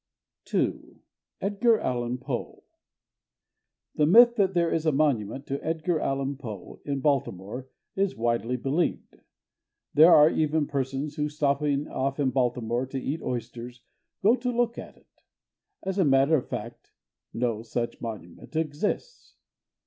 [0.45, 0.99] 2
[1.41, 2.63] Edgar Allan Poe
[3.93, 8.55] The myth that there is a monument to Edgar Allan Poe in Baltimore is widely
[8.57, 9.21] believed;
[9.93, 13.83] there are even persons who, stopping off in Baltimore to eat oysters,
[14.23, 15.21] go to look at it.
[15.83, 16.93] As a matter of fact,
[17.31, 19.35] no such monument exists.